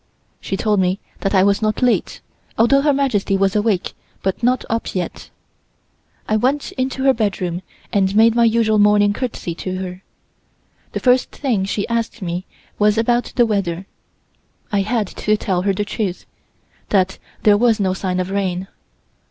[0.39, 2.21] She told me that I was not late,
[2.57, 3.93] although Her Majesty was awake
[4.23, 5.29] but not up yet.
[6.27, 7.61] I went into her bedroom
[7.93, 10.01] and made my usual morning courtesy to her.
[10.93, 12.47] The first thing she asked me
[12.79, 13.85] was about the weather.
[14.71, 16.25] I had to tell her the truth
[16.89, 18.69] that there was no sign of rain.